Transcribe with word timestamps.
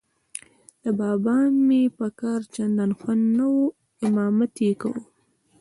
د 0.83 0.85
بابا 0.99 1.37
مې 1.67 1.81
په 1.97 2.07
کار 2.21 2.41
چندان 2.55 2.91
خوند 2.99 3.23
نه 3.37 3.45
و، 3.53 3.57
امامت 4.05 4.53
یې 4.65 4.73
کاوه. 4.81 5.01